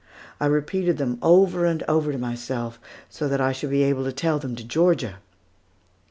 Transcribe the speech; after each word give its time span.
I 0.39 0.47
repeated 0.47 0.97
them 0.97 1.19
over 1.21 1.63
and 1.63 1.83
over 1.83 2.11
to 2.11 2.17
myself, 2.17 2.79
so 3.07 3.27
that 3.27 3.39
I 3.39 3.51
should 3.51 3.69
be 3.69 3.83
able 3.83 4.03
to 4.05 4.11
tell 4.11 4.39
them 4.39 4.55
to 4.55 4.63
Georgia. 4.63 5.19